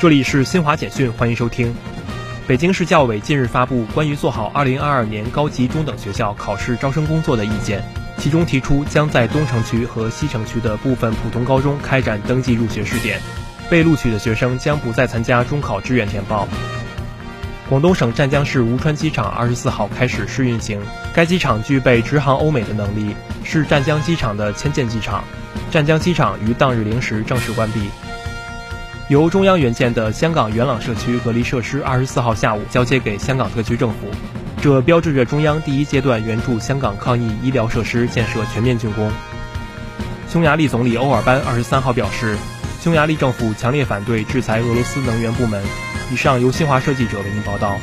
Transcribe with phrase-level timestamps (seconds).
[0.00, 1.76] 这里是新华简讯，欢迎收听。
[2.46, 7.84] 北京市教委近日发布关于做好2022年高级中等学校考试招生工作的意见，
[8.16, 13.20] 其中提出将在东城区和西城区的部分普通高中开展登记入学试点，
[13.68, 16.48] 被录取的学生将不再参加中考志愿填报。
[17.68, 20.80] 广东省湛江市吴川机场24号开始试运行，
[21.12, 23.14] 该机场具备直航欧美的能力，
[23.44, 25.22] 是湛江机场的迁建机场。
[25.70, 27.90] 湛江机场于当日零时正式关闭。
[29.10, 34.06] 由中央援建的香港元朗社区隔离设施，二十四号下午交接给香港特区政府，
[34.62, 39.10] 这标志着中央第一阶段援助香港抗疫医疗设施建设全面竣工。
[40.28, 42.38] 匈牙利总理欧尔班二十三号表示，
[42.80, 45.60] 匈牙利政府强烈反对制裁俄罗斯能源部门。
[46.12, 47.80] 以上由新华社记者为您报道。